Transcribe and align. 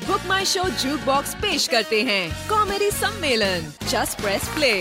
Book 0.00 0.20
my 0.26 0.44
show 0.44 0.62
juke 0.64 1.00
box 1.00 1.34
पेश 1.34 1.66
करते 1.68 2.02
हैं। 2.02 2.48
कॉमेडी 2.48 2.90
सम्मेलन। 2.90 3.72
Just 3.88 4.20
press 4.20 4.48
play 4.48 4.72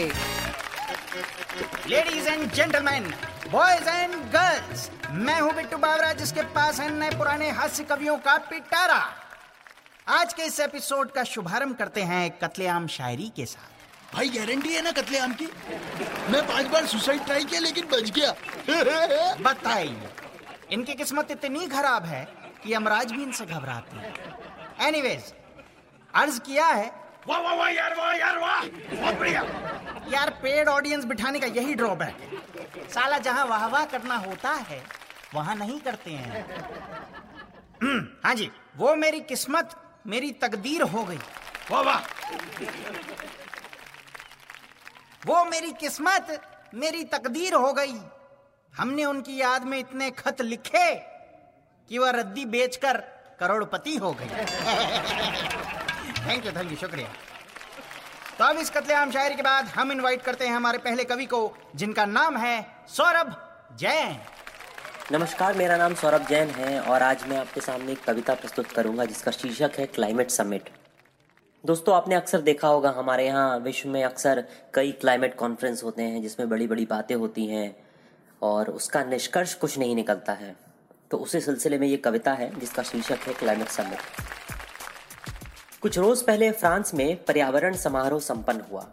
ladies 1.88 2.28
and 2.30 2.52
gentleman 2.52 3.12
boys 3.52 3.90
and 3.90 4.14
girls 4.36 4.90
मैं 5.12 5.40
हूँ 5.42 5.54
बिट्टू 5.56 5.78
बावरा 5.78 6.12
जिसके 6.14 6.42
पास 6.56 6.80
है 6.80 6.90
नए 6.94 7.10
पुराने 7.18 7.50
हास्य 7.50 7.84
कवियों 7.84 8.18
का 8.18 8.38
पिटारा। 8.50 9.02
आज 10.08 10.34
के 10.34 10.44
इस 10.44 10.60
एपिसोड 10.60 11.12
का 11.12 11.24
शुभारंभ 11.24 11.76
करते 11.76 12.02
हैं 12.04 12.30
कत्लेआम 12.44 12.88
शायरी 12.88 13.32
के 13.36 13.46
साथ। 13.46 14.16
भाई 14.16 14.30
गारंटी 14.30 14.74
है 14.74 14.82
ना 14.82 14.92
कत्लेआम 14.92 15.34
की? 15.34 15.50
मैं 16.30 16.48
पाँच 16.48 16.68
बार 16.68 16.86
सुसाइड 16.86 17.26
ट्राई 17.26 17.44
किया 17.44 17.60
लेकिन 17.60 17.88
बच 17.92 18.10
गया। 18.10 18.32
बताइए 19.42 20.10
इनकी 20.72 20.94
किस्मत 20.94 21.32
इतनी 21.32 21.68
खराब 21.68 22.06
है 22.06 22.24
कि 22.64 22.74
यमराज 22.74 23.12
भी 23.12 23.24
इनसे 23.24 23.46
घबराते 23.46 23.98
हैं। 23.98 24.14
एनीवेज 24.82 25.34
अर्ज़ 26.14 26.40
किया 26.40 26.66
है। 26.66 26.92
वाह 27.28 27.40
वाह 27.40 27.54
वाह 27.56 27.70
यार 27.70 27.96
वाह 27.96 28.14
यार 28.16 28.38
वाह 28.38 28.62
बहुत 28.62 29.20
बढ़िया। 29.20 29.42
यार 30.10 30.30
पेड 30.44 30.68
ऑडियंस 30.70 31.04
बिठाने 31.06 31.40
का 31.40 31.48
यही 31.50 31.74
ड्रॉबैक 31.74 32.22
है। 32.22 32.88
साला 32.90 33.18
जहाँ 33.20 33.46
वाह 33.46 33.68
वाह 33.68 33.86
करना 33.86 34.16
होता 34.18 34.52
है 34.70 34.82
वहाँ 35.34 35.56
नहीं 35.56 35.80
करते 35.80 36.12
हैं। 36.12 36.46
हम्म, 37.84 38.08
हाँ 38.26 38.34
जी 38.36 38.50
वो 38.78 38.96
मेरी 38.96 39.20
किस्मत 39.20 39.76
मेरी 40.08 40.32
तकदीर 40.42 40.82
हो 40.84 41.04
गई। 41.04 41.20
वाह 41.72 41.82
वाह। 41.82 42.00
वो 45.26 45.44
मेरी 45.46 45.72
किस्मत 45.72 46.42
मेरी 46.74 47.04
तकदीर 47.04 47.54
हो 47.54 47.72
गई। 47.74 48.00
हमने 48.74 49.06
उनकी 49.06 49.36
याद 49.38 49.64
में 49.64 49.78
इतने 49.80 50.10
खत 50.12 50.42
लिखे 50.42 50.94
कि 51.90 51.98
वह 51.98 52.10
रद्दी 52.10 52.46
बेचकर 52.46 53.04
करोड़पति 53.40 53.96
हो 53.96 54.12
गई। 54.12 54.26
थैंक 56.26 56.46
यू 56.46 56.52
थैंक 56.52 56.72
यू 56.72 56.78
शुक्रिया। 56.78 57.08
तो 58.40 58.46
अब 58.46 58.58
इस 58.58 58.70
कत्लेआम 58.70 59.12
शायरी 59.12 59.36
के 59.36 59.42
बाद 59.42 59.66
हम 59.68 59.92
इनवाइट 59.92 60.22
करते 60.22 60.48
हैं 60.48 60.56
हमारे 60.56 60.78
पहले 60.78 61.04
कवि 61.04 61.26
को, 61.26 61.54
जिनका 61.76 62.06
नाम 62.08 62.38
है 62.38 62.66
सौरभ 62.90 63.36
जैन। 63.80 64.18
नमस्कार, 65.12 65.54
मेरा 65.54 65.78
नाम 65.78 65.94
सौरभ 65.96 66.28
जैन 66.28 66.50
है 66.50 66.80
और 66.82 67.04
आज 67.04 67.24
मैं 67.28 67.38
आपके 67.38 67.62
सामने 67.62 67.92
एक 67.92 68.04
कविता 68.04 68.34
प्रस्तुत 68.34 68.68
करूँगा, 68.68 69.06
जिसका 69.06 69.32
शीर्षक 69.32 69.72
है 69.80 69.86
क्लाइमेट 69.86 70.30
समिट 70.30 70.70
दोस्तों, 71.64 71.96
आपने 71.96 72.16
अक्सर 72.16 72.42
देखा 72.42 72.68
होगा, 72.68 72.90
हमारे 72.90 73.26
यहाँ 73.26 73.58
विश्व 73.60 73.90
में 73.90 74.04
अक्सर 74.04 74.44
कई 74.74 74.92
क्लाइमेट 74.92 75.36
कॉन्फ्रेंस 75.36 75.84
होते 75.84 76.04
हैं, 76.04 76.22
जिसमें 76.22 76.50
बड़ी 76.50 76.68
बड़ी 76.68 76.86
बातें 76.86 77.16
होती 77.16 77.46
हैं 77.48 77.76
और 78.42 78.70
उसका 78.70 79.04
निष्कर्ष 79.04 79.54
कुछ 79.54 79.78
नहीं 79.78 79.96
निकलता 79.96 80.34
है। 80.34 80.56
तो 81.12 81.18
उसी 81.18 81.40
सिलसिले 81.42 81.78
में 81.78 81.88
ये 81.88 81.98
कविता 81.98 82.34
है, 82.34 82.60
जिसका 82.60 82.84
शीर्षक 82.84 83.28
है 83.28 83.34
क्लाइमेट 83.34 83.68
समिट 83.68 84.00
कुछ 85.82 85.98
रोज 85.98 86.22
पहले 86.22 86.52
फ्रांस 86.52 86.94
में 86.94 87.24
पर्यावरण 87.24 87.76
समारोह 87.76 88.20
संपन्न 88.20 88.62
हुआ। 88.72 88.86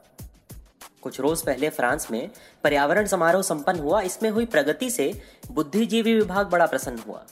कुछ 1.03 1.19
रोज 1.21 1.43
पहले 1.43 1.69
फ्रांस 1.69 2.11
में 2.11 2.31
पर्यावरण 2.65 3.07
समारोह 3.07 3.43
संपन्न 3.43 3.81
हुआ, 3.81 4.01
इसमें 4.01 4.31
हुई 4.31 4.47
प्रगति 4.47 4.91
से 4.91 5.23
बुद्धिजीवी 5.51 6.15
विभाग 6.15 6.47
बड़ा 6.47 6.67
प्रसन्न 6.67 6.99
हुआ। 6.99 7.23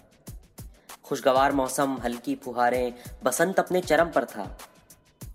खुशगवार 1.04 1.52
मौसम, 1.52 1.96
हल्की 2.04 2.34
फुहारें, 2.34 2.94
बसंत 3.24 3.58
अपने 3.58 3.80
चरम 3.80 4.10
पर 4.10 4.24
था। 4.24 4.46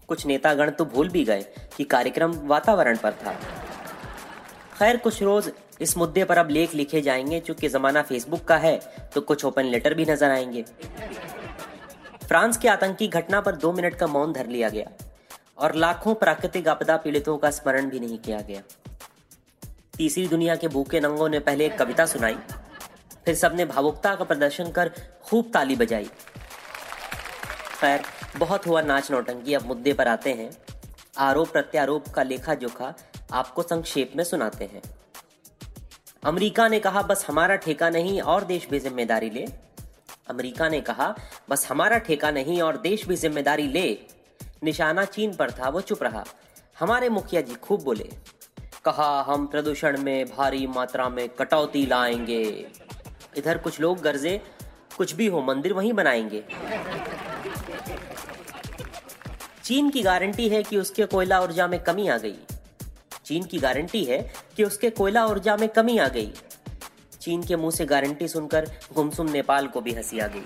कुछ 0.08 0.26
नेतागण 0.26 0.70
तो 0.70 0.86
भूल 0.86 1.10
भी 1.10 1.24
गए 1.24 1.42
कि 1.78 1.84
कार्यक्रम 1.84 2.34
वातावरण 2.48 2.98
पर 2.98 3.12
था। 3.12 3.34
खैर, 4.80 4.98
कुछ 4.98 5.22
रोज 5.24 5.52
इस 5.82 5.96
मुद्दे 5.98 6.24
पर 6.24 6.38
अब 6.38 6.50
लेख 6.50 6.74
लिखे 6.76 7.02
जाएँगे, 7.02 7.40
चूँकि 7.40 7.70
जमाना 7.70 8.02
फेसबुक 8.02 8.44
का 8.44 8.58
है 8.58 8.80
तो 9.14 9.22
कुछ 9.22 9.46
ओपन 9.46 9.66
लेटर 9.66 9.94
भी 9.94 10.06
नज़र 10.06 10.32
आएँगे। 10.32 10.64
फ्रांस 12.24 12.58
की 12.58 12.68
आतंकी 12.68 13.08
घटना 13.10 13.42
पर 13.42 13.56
दो 13.56 13.72
मिनट 13.74 13.96
का 13.96 14.08
मौन 14.08 14.34
धर 14.34 14.48
लिया 14.48 14.70
गया, 14.70 14.90
और 15.58 15.76
लाखों 15.76 16.14
प्राकृतिक 16.16 16.68
आपदा 16.68 16.98
पीड़ितों 16.98 17.38
का 17.38 17.52
स्मरण 17.52 17.90
भी 17.90 18.00
नहीं 18.00 18.18
किया 18.20 18.40
गया। 18.42 18.62
तीसरी 19.98 20.28
दुनिया 20.28 20.56
के 20.56 20.68
भूखे 20.68 21.00
नंगों 21.00 21.30
ने 21.30 21.40
पहले 21.42 21.66
एक 21.66 21.78
कविता 21.78 22.06
सुनाई, 22.06 22.38
फिर 23.26 23.36
सबने 23.36 23.66
भावुकता 23.66 24.16
का 24.16 24.24
प्रदर्शन 24.24 24.72
कर 24.72 24.92
खूब 25.24 25.52
ताली 25.54 25.76
बजाई। 25.76 26.10
खैर, 27.74 28.02
बहुत 28.38 28.68
हुआ 28.68 28.82
नाच 28.82 29.12
नौटंकी, 29.12 29.54
अब 29.54 29.66
मुद्दे 29.66 29.94
पर 29.94 30.08
आते 30.08 30.34
हैं। 30.34 30.52
आरोप 31.20 31.52
प्रत्यारोप 31.52 32.08
का 32.08 32.24
लेखा 32.24 32.54
जोखा 32.56 32.94
आपको 33.34 33.64
संक्षेप 33.64 34.12
में 34.16 34.24
सुनाते 34.24 34.66
हैं। 34.66 34.82
अमेरिका 36.24 36.68
ने 36.68 36.80
कहा, 36.80 37.02
बस 37.02 37.26
हमारा 37.30 37.56
ठेका 37.56 37.90
नहीं 37.90 38.22
और 38.22 38.44
देश 38.44 38.68
भी 38.70 38.80
ज़िम्मेदारी 38.80 39.30
ले। 39.30 39.46
अमेरिका 40.30 40.68
ने 40.70 40.82
कहा, 40.82 41.16
बस 41.50 41.68
हमारा 41.72 41.98
ठेका 41.98 42.32
नहीं 42.32 42.62
और 42.62 42.78
देश 42.78 43.06
भी 43.08 43.16
ज़िम्मेदारी 43.16 43.68
ले। 43.68 43.88
निशाना 44.64 45.06
चीन 45.06 45.34
पर 45.34 45.52
था, 45.52 45.70
वो 45.70 45.82
चुप 45.82 46.04
रहा। 46.04 46.24
हमारे 46.80 47.10
मुखिया 47.10 47.42
जी 47.42 47.56
खूब 47.56 47.84
बोले, 47.84 48.10
कहा, 48.86 49.22
हम 49.22 49.48
प्रदूषण 49.48 49.98
में 50.02 50.26
भारी 50.28 50.68
मात्रा 50.68 51.10
में 51.10 51.28
कटौती 51.30 51.86
लाएँगे। 51.86 52.44
इधर 53.38 53.58
कुछ 53.58 53.80
लोग 53.80 54.02
गर्जे, 54.02 54.40
कुछ 54.98 55.14
भी 55.16 55.28
हो, 55.28 55.42
मंदिर 55.42 55.74
वहीं 55.74 55.94
बनाएँगे। 55.94 56.44
चीन 59.64 59.90
की 59.90 60.02
गारंटी 60.02 60.50
है 60.50 60.64
कि 60.64 60.78
उसके 60.78 61.06
कोयला 61.06 61.42
ऊर्जा 61.42 61.68
में 61.68 61.80
कमी 61.84 62.08
आ 62.08 62.18
गई। 62.18 62.36
चीन 63.26 63.44
की 63.44 63.58
गारंटी 63.60 64.04
है 64.04 64.22
कि 64.58 64.64
उसके 64.64 64.90
कोयला 64.90 65.26
ऊर्जा 65.26 65.58
में 65.58 65.70
कमी 65.70 65.98
आ 65.98 66.08
गई। 66.08 66.34
चीन 67.22 67.44
के 67.44 67.56
मुँह 67.56 67.72
से 67.72 67.86
गारंटी 67.86 68.28
सुनकर 68.28 68.72
गुमसुम 68.94 69.30
नेपाल 69.30 69.68
को 69.68 69.82
भी 69.82 69.94
हँसी 69.94 70.20
आ 70.20 70.28
गई। 70.28 70.46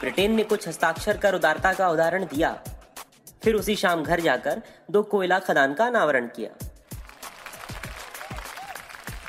ब्रिटेन 0.00 0.34
ने 0.34 0.42
कुछ 0.42 0.68
हस्ताक्षर 0.68 1.16
कर 1.16 1.34
उदारता 1.34 1.72
का 1.72 1.88
उदाहरण 1.88 2.24
दिया। 2.24 2.62
फिर 3.42 3.54
उसी 3.54 3.76
शाम 3.76 4.02
घर 4.02 4.20
जाकर 4.20 4.62
दो 4.90 5.02
कोयला 5.02 5.38
खदान 5.38 5.74
का 5.74 5.86
अनावरण 5.86 6.26
किया। 6.26 6.68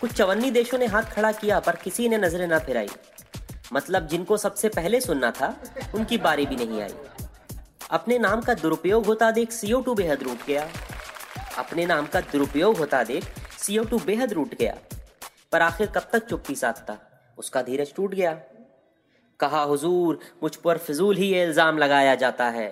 कुछ 0.02 0.14
चवन्नी 0.14 0.52
देशों 0.52 0.78
ने 0.78 0.86
हाथ 0.86 1.04
खड़ा 1.04 1.32
किया, 1.32 1.60
पर 1.60 1.76
किसी 1.76 2.10
ने 2.10 2.18
नज़रें 2.18 2.48
ना 2.48 2.60
फिराई। 2.60 2.90
मतलब 3.74 4.08
जिनको 4.08 4.38
सबसे 4.38 4.70
पहले 4.70 5.02
सुनना 5.02 5.32
था, 5.32 5.56
उनकी 5.96 6.18
बारी 6.18 6.46
भी 6.46 6.56
नहीं 6.56 6.82
आई। 6.82 6.94
अपने 7.92 8.20
नाम 8.20 8.42
का 8.42 8.54
दुरुपयोग 8.54 9.06
होता 9.06 9.32
देख 9.32 9.52
सीओ 9.52 9.82
टू 9.82 9.94
बेहद 9.94 10.24
रूट 10.24 10.46
गया। 10.48 10.70
अपने 11.58 11.86
नाम 11.86 12.06
का 12.06 12.22
दुरुपयोग 12.22 12.78
होता 12.78 13.04
देख 13.04 13.24
सीओ 13.60 13.84
टू 13.84 14.00
बेहद 14.06 14.34
रूट 14.34 14.54
गया। 14.56 14.76
पर 15.52 15.62
आखिर 15.62 15.88
कब 15.88 16.08
तक 16.14 16.26
चुप्पी 16.28 16.56
साधता? 16.56 16.98
उसका 17.38 17.62
धीरज 17.62 17.94
टूट 17.96 18.14
गया। 18.14 18.34
कहा, 19.40 19.62
हुजूर, 19.64 20.20
मुझ 20.44 20.56
पर 20.56 20.78
फिजूल 20.78 21.18
ही 21.18 21.34
इल्ज़ाम 21.36 21.78
लगाया 21.78 22.16
जाता 22.16 22.46
है। 22.50 22.70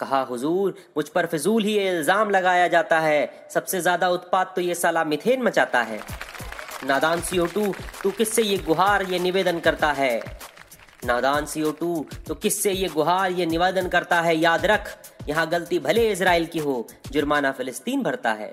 कहा, 0.00 0.20
हुजूर, 0.22 0.74
मुझ 0.96 1.08
पर 1.08 1.26
फिजूल 1.26 1.64
ही 1.64 1.76
इल्ज़ाम 1.78 2.30
लगाया 2.30 2.68
जाता 2.68 2.98
है। 3.00 3.48
सबसे 3.50 3.80
ज़्यादा 3.80 4.08
उत्पाद 4.08 4.52
तो 4.56 4.60
ये 4.60 4.74
साला 4.74 5.04
मिथेन 5.04 5.42
मचाता 5.42 5.82
है। 5.82 6.00
नादान 6.84 7.20
सीओ 7.20 7.46
टू 7.46 7.74
तू 8.02 8.10
किससे 8.10 8.42
ये 8.42 8.58
गुहार, 8.58 9.02
ये 9.02 9.18
निवेदन 9.18 9.60
करता 9.60 9.92
है? 9.92 10.22
नादान 11.04 11.46
सीओ 11.46 11.70
टू 11.72 12.06
तो 12.26 12.34
किससे 12.34 12.72
ये 12.72 12.88
गुहार, 12.88 13.30
ये 13.32 13.46
निवेदन 13.46 13.88
करता 13.88 14.20
है? 14.20 14.36
याद 14.36 14.66
रख 14.66 14.96
यहाँ 15.28 15.48
गलती 15.48 15.78
भले 15.78 16.10
इसराइल 16.10 16.46
की 16.46 16.58
हो, 16.58 16.86
जुर्माना 17.12 17.52
फिलिस्तीन 17.52 18.02
भरता 18.02 18.32
है। 18.32 18.50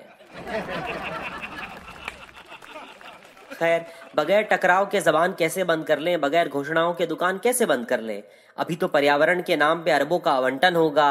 खैर, 3.52 3.84
बगैर 4.16 4.42
टकराव 4.42 4.86
के 4.86 5.00
जबान 5.00 5.34
कैसे 5.38 5.64
बंद 5.64 5.84
कर 5.86 5.98
लें, 5.98 6.20
बगैर 6.20 6.48
घोषणाओं 6.48 6.92
के 6.94 7.06
दुकान 7.06 7.38
कैसे 7.38 7.66
बंद 7.66 7.86
कर 7.86 8.00
लें? 8.00 8.22
अभी 8.56 8.76
तो 8.76 8.88
पर्यावरण 8.88 9.42
के 9.42 9.56
नाम 9.56 9.82
पे 9.84 9.90
अरबों 9.90 10.18
का 10.18 10.32
आवंटन 10.32 10.76
होगा, 10.76 11.10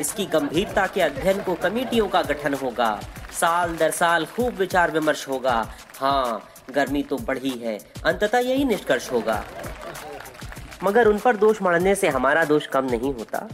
इसकी 0.00 0.26
गंभीरता 0.26 0.86
के 0.86 1.00
अध्ययन 1.00 1.42
को 1.42 1.54
कमेटियों 1.54 2.08
का 2.08 2.22
गठन 2.22 2.54
होगा, 2.54 2.98
साल 3.32 3.76
दर 3.76 3.90
साल 3.90 4.26
खूब 4.26 4.54
विचार 4.54 4.90
विमर्श 4.90 5.28
होगा। 5.28 5.54
हाँ 5.98 6.42
गर्मी 6.70 7.02
तो 7.02 7.16
बढ़ी 7.18 7.50
है, 7.58 7.78
अंततः 8.04 8.38
यही 8.40 8.64
निष्कर्ष 8.64 9.10
होगा। 9.12 9.42
मगर 10.82 11.08
उन 11.08 11.18
पर 11.18 11.36
दोष 11.36 11.62
मढ़ने 11.62 11.94
से 11.94 12.08
हमारा 12.08 12.44
दोष 12.44 12.66
कम 12.66 12.84
नहीं 12.84 13.12
होता। 13.14 13.48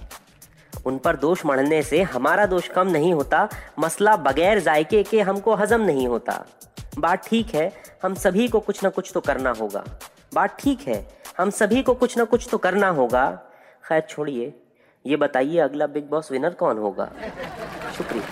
उन 0.89 0.99
पर 0.99 1.17
दोष 1.17 1.45
मढ़ने 1.47 1.83
से 1.83 2.03
हमारा 2.13 2.47
दोष 2.47 2.69
कम 2.69 2.89
नहीं 2.89 3.13
होता 3.13 3.49
मसला 3.79 4.17
बगैर 4.19 4.61
जायके 4.61 5.03
के 5.03 5.21
हमको 5.21 5.55
हजम 5.55 5.83
नहीं 5.83 6.07
होता। 6.09 6.45
बात 6.99 7.27
ठीक 7.29 7.55
है 7.55 7.73
हम 8.03 8.15
सभी 8.17 8.49
को 8.49 8.61
कुछ 8.61 8.83
ना 8.85 8.91
कुछ 8.91 9.11
तो 9.15 9.21
करना 9.21 9.51
होगा। 9.51 9.85
बात 10.35 10.57
ठीक 10.61 10.87
है 10.89 11.07
हम 11.39 11.51
सभी 11.51 11.83
को 11.83 11.95
कुछ 11.95 12.17
ना 12.19 12.25
कुछ 12.25 12.49
तो 12.51 12.59
करना 12.59 12.89
होगा। 12.91 13.29
खैर 13.85 14.01
छोड़िए। 14.09 14.53
ये 15.05 15.17
बताइए 15.17 15.59
अगला 15.59 15.87
बिग 15.87 16.09
बॉस 16.11 16.31
विनर 16.33 16.55
कौन 16.55 16.79
होगा? 16.79 17.11
शुक्रिया। 17.97 18.25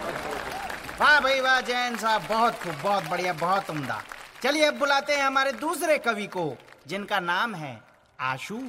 वाह 1.01 1.21
भाई 1.21 1.41
वाह 1.41 1.61
जैन 1.61 1.97
साहब 1.97 2.23
बहुत 2.29 2.55
खूब 2.55 2.75
बहुत 2.83 3.11
बढ़िया 3.11 3.33
बहुत 3.41 3.71
उम्दा। 3.71 4.01
चलिए 4.43 4.65
अब 4.65 4.79
बुलाते 4.79 5.13
हैं 5.13 5.23
हमारे 5.23 5.53
दूसरे 5.61 5.99
कवि 5.99 6.27
को 6.27 6.53
जिनका 6.89 7.21
नाम 7.21 7.55
है 7.55 7.79
Ashu. 8.21 8.61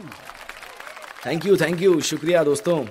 Thank 1.25 1.45
you 1.45 1.55
thank 1.57 1.81
you 1.81 1.99
शुक्रिया 2.01 2.43
दोस्तों। 2.43 2.83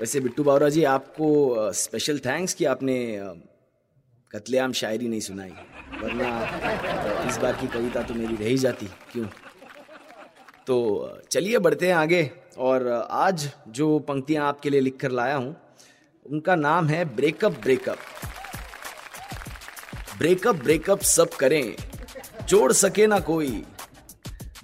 वैसे 0.00 0.20
बिट्टू 0.20 0.42
बावरा 0.44 0.68
जी, 0.68 0.82
आपको 0.84 1.72
स्पेशल 1.72 2.18
थैंक्स 2.18 2.54
कि 2.54 2.64
आपने 2.64 2.96
कतलेआम 4.30 4.72
शायरी 4.72 5.08
नहीं 5.08 5.20
सुनाई। 5.20 5.50
वरना 6.02 7.28
इस 7.28 7.36
बार 7.36 7.52
की 7.52 7.66
कविता 7.66 8.02
तो 8.02 8.14
मेरी 8.14 8.36
रह 8.36 8.48
ही 8.48 8.56
जाती। 8.58 8.86
क्यों? 9.12 9.26
तो 10.66 11.18
चलिए 11.30 11.58
बढ़ते 11.58 11.86
हैं 11.86 11.94
आगे। 11.94 12.30
और 12.58 12.88
आज 13.10 13.48
जो 13.68 13.98
पंक्तियाँ 13.98 14.46
आपके 14.48 14.70
लिए 14.70 14.80
लिख 14.80 14.96
कर 14.96 15.10
लाया 15.10 15.36
हूँ, 15.36 15.56
उनका 16.26 16.54
नाम 16.56 16.88
है 16.88 17.04
ब्रेकअप 17.16 17.52
ब्रेकअप। 17.52 17.98
ब्रेकअप 20.18 20.56
ब्रेकअप 20.56 21.00
सब 21.00 21.30
करें, 21.30 21.76
जोड़ 22.48 22.72
सके 22.72 23.06
ना 23.06 23.18
कोई। 23.20 23.64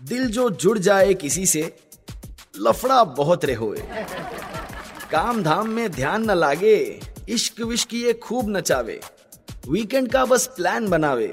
दिल 0.03 0.31
जो 0.31 0.51
जुड़ 0.51 0.79
जाए 0.79 1.15
किसी 1.15 1.47
से, 1.47 1.63
लफड़ा 2.59 3.03
बहुत 3.05 3.45
रे 3.45 3.55
होए। 3.55 3.83
काम 5.13 5.43
धाम 5.43 5.69
में 5.69 5.91
ध्यान 5.91 6.25
न 6.25 6.31
लागे, 6.31 7.01
इश्क 7.29 7.61
विश्क 7.61 7.95
ये 7.95 8.13
खूब 8.15 8.49
नचावे। 8.57 9.01
वीकेंड 9.69 10.11
का 10.13 10.25
बस 10.25 10.47
प्लान 10.47 10.89
बनावे, 10.89 11.27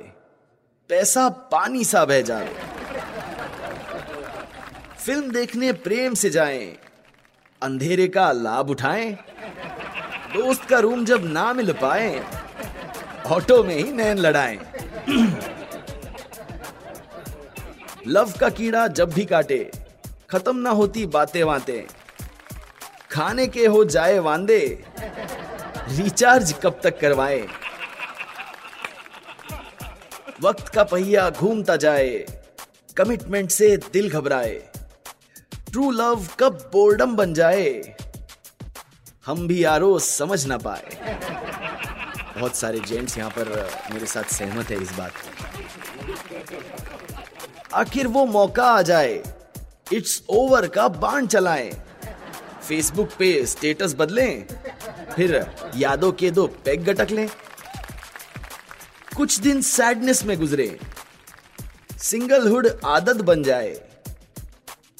पैसा 0.90 1.28
पानी 1.52 1.84
सा 1.84 2.04
बह 2.06 2.22
जावे। 2.22 2.56
फ़िल्म 4.98 5.32
देखने 5.32 5.72
प्रेम 5.74 6.14
से 6.14 6.30
जाएँ, 6.30 6.66
अंधेरे 7.62 8.08
का 8.08 8.32
लाभ 8.32 8.70
उठाएँ, 8.70 9.12
दोस्त 10.34 10.66
का 10.70 10.80
रूम 10.80 11.06
जब 11.06 11.26
ना 11.26 11.52
मिल 11.54 11.72
पाए, 11.74 12.24
ऑटो 13.28 13.64
में 13.64 13.76
ही 13.76 13.92
नैन 13.92 14.18
लड़ाएँ। 14.18 14.60
लव 18.08 18.34
का 18.40 18.50
कीड़ा 18.50 18.88
जब 18.90 19.14
भी 19.14 19.26
काटे, 19.26 19.60
खत्म 20.30 20.56
ना 20.56 20.70
होती 20.72 21.06
बातें 21.08 21.46
बातें 21.46 21.84
खाने 23.10 23.48
के 23.48 23.66
हो 23.66 23.84
जाए 23.86 24.18
वांदे। 24.20 24.60
रिचार्ज 25.90 26.54
कब 26.64 26.80
तक 26.84 27.00
करवाए? 27.00 27.48
वक्त 30.42 30.68
का 30.68 30.84
पहिया 30.84 31.30
घूमता 31.30 31.76
जाए, 31.78 32.18
कमिटमेंट 32.98 33.50
से 33.52 33.76
दिल 33.94 34.10
घबराए। 34.10 34.54
ट्रू 35.72 35.92
लव 35.92 36.28
कब 36.40 36.70
बोर्डम 36.74 37.16
बन 37.16 37.34
जाए, 37.34 37.96
हम 39.26 39.48
भी 39.48 39.64
यारो 39.64 39.98
समझ 40.02 40.46
ना 40.46 40.58
पाए। 40.58 40.86
बहुत 42.38 42.56
सारे 42.56 42.80
जेंट्स 42.82 43.18
यहाँ 43.18 43.30
पर 43.30 43.50
मेरे 43.94 44.06
साथ 44.06 44.34
सहमत 44.34 44.70
है 44.72 44.82
इस 44.82 44.92
बात 44.98 45.14
आखिर 47.76 48.08
वो 48.08 48.26
मौका 48.28 48.66
आ 48.66 48.82
जाए 48.84 49.22
इट्स 49.94 50.22
ओवर 50.30 50.68
का 50.68 50.88
बाण 50.88 51.28
चलाएँ। 51.28 51.72
फेसबुक 52.68 53.10
पे 53.20 53.46
स्टेटस 53.46 53.94
बदलें, 53.94 54.46
फिर 55.16 55.36
यादों 55.76 56.12
के 56.12 56.32
दो 56.32 56.46
पैग 56.66 56.84
गटक 56.86 57.12
लें। 57.12 57.28
कुछ 59.18 59.40
दिन 59.40 59.62
सैडनेस 59.62 60.24
में 60.26 60.38
गुजरे 60.40 60.78
सिंगलहुड 62.00 62.68
आदत 62.86 63.22
बन 63.22 63.44
जाए। 63.44 63.76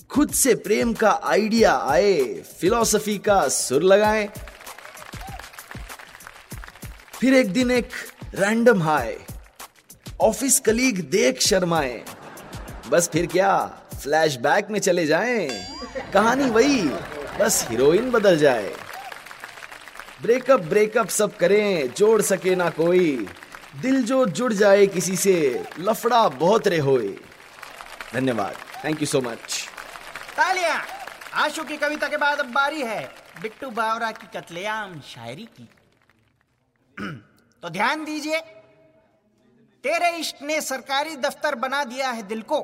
खुद 0.10 0.32
से 0.32 0.54
प्रेम 0.58 0.94
का 0.94 1.12
आइडिया 1.24 1.74
आए 1.86 2.14
फिलॉसफी 2.60 3.18
का 3.18 3.48
सुर 3.50 3.84
लगाए। 3.84 4.30
फिर 7.20 7.34
एक 7.34 7.52
दिन 7.54 7.72
एक 7.72 7.90
रैंडम 8.36 8.82
हाय 8.84 9.18
ऑफ़िस 10.22 10.60
कलीग 10.60 11.00
देख 11.10 11.42
शर्माए। 11.42 12.02
बस 12.90 13.10
फिर 13.14 13.26
क्या 13.28 13.54
फ्लैशबैक 13.94 14.68
में 14.72 14.80
चले 14.80 15.06
जाएँ। 15.06 15.48
कहानी 16.14 16.50
वही 16.50 16.82
बस 17.40 17.66
हीरोइन 17.70 18.10
बदल 18.12 18.38
जाए। 18.38 18.70
ब्रेकअप 20.22 20.60
ब्रेकअप 20.60 21.08
सब 21.08 21.36
करें, 21.38 21.94
जोड़ 21.94 22.22
सके 22.22 22.56
ना 22.56 22.70
कोई। 22.70 23.28
दिल 23.82 24.04
जो 24.04 24.26
जुड़ 24.28 24.54
जाए 24.54 24.86
किसी 24.88 25.16
से, 25.16 25.66
लफड़ा 25.80 26.28
बहुत 26.30 26.68
रे 26.68 26.78
होए। 26.80 27.08
धन्यवाद। 28.14 28.56
थैंक 28.86 29.02
यू 29.02 29.08
सो 29.08 29.22
मच 29.22 29.68
तालियाँ, 30.38 30.82
आशु 31.34 31.64
की 31.64 31.78
कविता 31.78 32.08
के 32.08 32.18
बाद 32.18 32.40
अब 32.40 32.52
बारी 32.54 32.82
है। 32.82 33.04
बिट्टू 33.42 33.70
बावरा 33.70 34.12
की 34.12 34.28
कतलेआम 34.38 35.00
शायरी 35.02 35.48
की। 35.60 35.70
तो 37.64 37.70
ध्यान 37.70 38.06
दीजिए, 38.06 38.40
तेरे 39.84 40.10
इश्क 40.18 40.42
ने 40.44 40.60
सरकारी 40.62 41.16
दफ्तर 41.18 41.56
बना 41.56 41.84
दिया 41.84 42.10
है 42.10 42.24
दिल 42.24 42.42
को। 42.42 42.62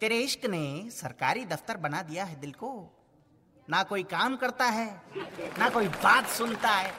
तेरे 0.00 0.18
इश्क 0.18 0.46
ने 0.46 0.90
सरकारी 0.90 1.44
दफ्तर 1.44 1.76
बना 1.76 2.02
दिया 2.02 2.24
है 2.24 2.40
दिल 2.40 2.52
को। 2.52 2.95
ना 3.68 3.82
कोई 3.82 4.02
काम 4.04 4.36
करता 4.36 4.64
है, 4.66 4.86
ना 5.58 5.68
कोई 5.68 5.88
बात 5.88 6.26
सुनता 6.28 6.68
है। 6.70 6.92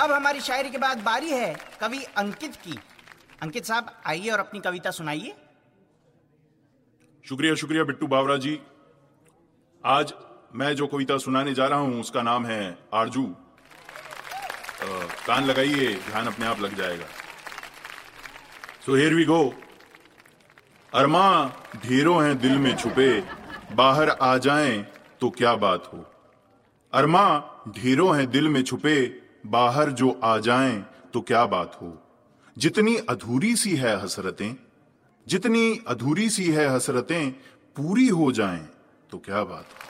अब 0.00 0.12
हमारी 0.12 0.40
शायरी 0.40 0.70
के 0.70 0.78
बाद 0.78 1.02
बारी 1.02 1.30
है 1.30 1.54
कवि 1.80 2.02
अंकित 2.16 2.56
की। 2.56 2.78
अंकित 3.42 3.64
साहब, 3.64 3.90
आइए 4.06 4.30
और 4.30 4.38
अपनी 4.38 4.60
कविता 4.60 4.90
सुनाइए। 4.90 5.34
शुक्रिया 7.24 7.54
शुक्रिया 7.54 7.84
बिट्टू 7.84 8.06
बावरा 8.06 8.36
जी। 8.36 8.58
आज 9.84 10.12
मैं 10.54 10.74
जो 10.76 10.86
कविता 10.86 11.18
सुनाने 11.18 11.54
जा 11.54 11.66
रहा 11.66 11.78
हूँ, 11.78 12.00
उसका 12.00 12.22
नाम 12.22 12.46
है 12.46 12.78
आरज़ू। 12.94 13.24
कान 15.26 15.44
लगाइए, 15.44 15.94
ध्यान 16.06 16.26
अपने 16.26 16.46
आप 16.46 16.60
लग 16.60 16.74
जाएगा। 16.76 17.06
सो 18.86 18.94
हेयर 18.96 19.14
वी 19.14 19.24
गो 19.24 19.42
अरमा, 20.94 21.52
ढेरों 21.86 22.24
हैं 22.24 22.38
दिल 22.38 22.58
में 22.58 22.76
छुपे, 22.76 23.24
बाहर 23.74 24.08
आ 24.08 24.38
जाएँ 24.38 24.86
तो 25.20 25.30
क्या 25.30 25.54
बात 25.54 25.90
हो? 25.92 26.10
अरमा, 26.92 27.44
ढेरों 27.68 28.16
हैं 28.16 28.30
दिल 28.30 28.48
में 28.48 28.62
छुपे, 28.62 29.22
बाहर 29.46 29.90
जो 29.90 30.20
आ 30.24 30.38
जाएँ 30.38 30.86
तो 31.12 31.20
क्या 31.20 31.46
बात 31.46 31.78
हो? 31.82 32.02
जितनी 32.58 32.96
अधूरी 32.96 33.56
सी 33.56 33.76
है 33.76 34.02
हसरतें, 34.02 34.56
जितनी 35.28 35.80
अधूरी 35.88 36.30
सी 36.30 36.44
है 36.44 36.74
हसरतें, 36.74 37.30
पूरी 37.76 38.08
हो 38.08 38.32
जाएँ 38.32 38.68
तो 39.10 39.18
क्या 39.18 39.44
बात 39.44 39.64
हो? 39.64 39.88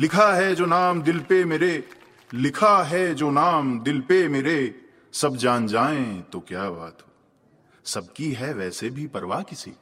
लिखा 0.00 0.32
है 0.32 0.54
जो 0.54 0.66
नाम 0.66 1.02
दिल 1.02 1.18
पे 1.18 1.44
मेरे, 1.44 1.84
लिखा 2.34 2.82
है 2.82 3.14
जो 3.14 3.30
नाम 3.30 3.80
दिल 3.80 4.00
पे 4.00 4.28
मेरे, 4.28 4.74
सब 5.12 5.36
जान 5.36 5.66
जाएँ 5.66 6.22
तो 6.32 6.40
क्या 6.40 6.70
बात 6.70 6.98
हो? 7.02 7.13
सबकी 7.84 8.32
है 8.32 8.52
वैसे 8.54 8.90
भी 8.90 9.06
परवाह 9.06 9.42
किसी। 9.42 9.72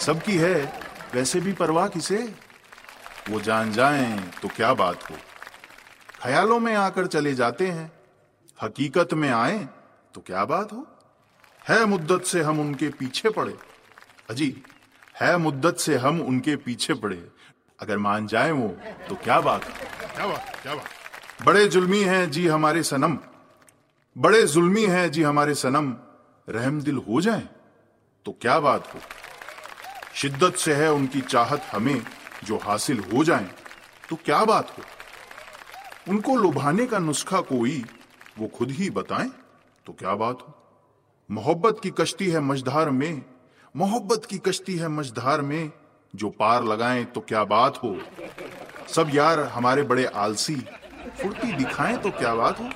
सबकी 0.00 0.36
है 0.36 0.54
वैसे 1.14 1.40
भी 1.40 1.52
परवाह 1.52 1.88
किसे? 1.88 2.18
वो 3.30 3.40
जान 3.40 3.72
जाएँ 3.72 4.18
तो 4.42 4.48
क्या 4.48 4.72
बात 4.74 5.10
हो। 5.10 5.16
ख्यालों 6.22 6.58
में 6.60 6.74
आकर 6.74 7.06
चले 7.06 7.34
जाते 7.34 7.66
हैं 7.68 7.90
हकीकत 8.62 9.14
में 9.14 9.28
आए 9.30 9.58
तो 10.14 10.20
क्या 10.20 10.44
बात 10.44 10.72
हो। 10.72 10.86
है 11.68 11.84
मुद्दत 11.84 12.22
से 12.22 12.42
हम 12.42 12.60
उनके 12.60 12.88
पीछे 12.88 13.30
पड़े। 13.30 13.54
अजी 14.30 14.62
है 15.20 15.36
मुद्दत 15.36 15.76
से 15.76 15.96
हम 15.96 16.20
उनके 16.20 16.56
पीछे 16.56 16.94
पड़े। 16.94 17.28
अगर 17.80 17.98
मान 17.98 18.26
जाए 18.26 18.50
वो 18.50 18.68
तो 19.08 19.14
क्या 19.14 19.40
बात। 19.40 19.64
हो 19.64 20.06
क्या 20.16 20.26
बात 20.26 20.56
क्या 20.62 20.74
बात। 20.74 21.44
बड़े 21.46 21.68
जुल्मी 21.68 22.02
हैं 22.02 22.30
जी 22.30 22.46
हमारे 22.48 22.82
सनम। 22.82 23.18
बड़े 24.16 24.42
जुल्मी 24.46 24.86
हैं 24.86 25.10
जी 25.10 25.22
हमारे 25.22 25.54
सनम। 25.54 25.94
रहम 26.48 26.80
दिल 26.80 26.96
हो 26.96 27.20
जाए 27.20 27.48
तो 28.26 28.32
क्या 28.32 28.58
बात 28.60 28.94
हो? 28.94 29.00
शिद्दत 30.14 30.54
से 30.54 30.74
है 30.74 30.92
उनकी 30.92 31.20
चाहत 31.20 31.62
हमें 31.72 32.02
जो 32.44 32.56
हासिल 32.56 33.00
हो 33.00 33.24
जाए 33.24 33.46
तो 34.10 34.16
क्या 34.16 34.44
बात 34.44 34.70
हो? 34.78 34.82
उनको 36.08 36.36
लुभाने 36.36 36.86
का 36.86 36.98
नुस्खा 36.98 37.40
कोई 37.40 37.84
वो 38.38 38.48
खुद 38.48 38.70
ही 38.70 38.90
बताएँ 38.90 39.30
तो 39.86 39.92
क्या 39.92 40.14
बात 40.14 40.38
हो? 40.42 40.54
मोहब्बत 41.30 41.80
की 41.82 41.90
कश्ती 41.90 42.30
है 42.30 42.40
मझधार 42.40 42.90
में, 42.90 43.22
मोहब्बत 43.76 44.24
की 44.24 44.38
कश्ती 44.38 44.76
है 44.76 44.88
मझधार 44.88 45.40
में, 45.40 45.72
जो 46.16 46.30
पार 46.30 46.64
लगाएँ 46.64 47.04
तो 47.04 47.20
क्या 47.20 47.44
बात 47.44 47.76
हो? 47.76 47.96
सब 48.88 49.10
यार 49.14 49.40
हमारे 49.40 49.82
बड़े 49.82 50.04
आलसी, 50.04 50.56
फुर्ती 51.22 51.52
दिखाएँ 51.52 51.96
तो 51.96 52.10
क्या 52.10 52.34
बात 52.34 52.60
हो? 52.60 52.70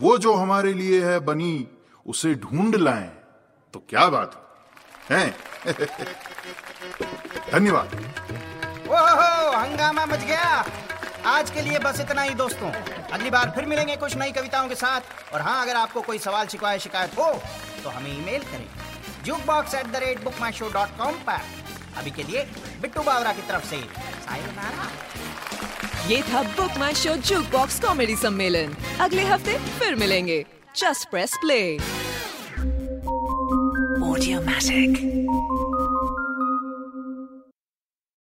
वो 0.00 0.18
जो 0.18 0.34
हमारे 0.34 0.72
लिए 0.72 1.04
है 1.04 1.18
बनी 1.20 1.68
उसे 2.10 2.34
ढूंढ 2.34 2.76
लाएँ। 2.76 3.08
तो 3.74 3.78
क्या 3.90 4.06
बात 4.08 4.32
है 5.10 5.18
हैं? 5.18 5.34
धन्यवाद। 7.52 7.94
ओहो 8.88 9.56
हंगामा 9.56 10.06
मच 10.06 10.24
गया। 10.24 10.64
आज 11.26 11.50
के 11.50 11.62
लिए 11.62 11.78
बस 11.78 12.00
इतना 12.00 12.22
ही 12.22 12.34
दोस्तों। 12.34 12.70
अगली 13.12 13.30
बार 13.30 13.52
फिर 13.54 13.66
मिलेंगे 13.66 13.96
कुछ 13.96 14.16
नई 14.16 14.32
कविताओं 14.32 14.68
के 14.68 14.74
साथ। 14.74 15.34
और 15.34 15.40
हाँ 15.40 15.62
अगर 15.62 15.76
आपको 15.76 16.00
कोई 16.00 16.18
सवाल 16.18 16.46
शिकायत 16.46 16.80
शिकायत 16.80 17.18
हो 17.18 17.30
तो 17.84 17.90
हमें 17.90 18.12
ईमेल 18.12 18.42
करें। 18.42 18.66
Juke 19.24 19.40
box 19.46 19.74
at 19.74 19.86
the 19.86 19.96
rate 19.96 20.24
book 20.24 20.40
my 20.40 20.52
show 20.52 20.70
dot 20.70 20.96
com 20.98 21.14
पर। 21.28 21.40
अभी 21.96 22.10
के 22.10 22.22
लिए 22.22 22.42
बिट्टू 22.82 23.02
बावरा 23.02 23.32
की 23.32 23.42
तरफ़ 23.42 23.66
से 23.66 23.76
ये 26.14 26.22
था 26.22 26.42
book 26.42 26.78
my 26.78 26.94
show 26.94 27.16
juke 27.16 27.50
box 27.52 27.80
comedy 27.80 28.16
सम्मेलन। 28.16 28.76
अगले 29.00 29.24
हफ़्ते 29.24 29.58
फिर 29.78 29.94
मिलेंगे। 29.94 30.44
जस्ट 30.76 31.08
प्रेस 31.10 31.34
प्ले 31.34 31.60
Automatic. 34.60 35.19